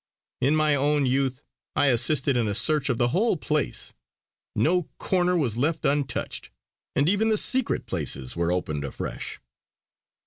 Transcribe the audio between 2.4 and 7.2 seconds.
a search of the whole place; no corner was left untouched, and